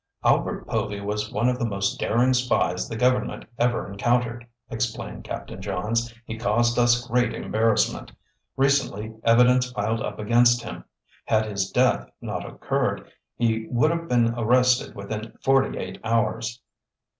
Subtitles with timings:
[0.23, 5.61] "Albert Povy was one of the most daring spies the government ever encountered," explained Captain
[5.61, 6.11] Johns.
[6.25, 8.11] "He caused us great embarrassment.
[8.57, 10.85] Recently, evidence piled up against him.
[11.25, 16.59] Had his death not occurred, he would have been arrested within forty eight hours."